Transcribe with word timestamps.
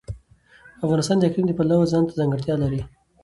افغانستان 0.85 1.17
د 1.19 1.23
اقلیم 1.27 1.45
د 1.47 1.51
پلوه 1.57 1.89
ځانته 1.93 2.17
ځانګړتیا 2.19 2.55
لري. 2.63 2.81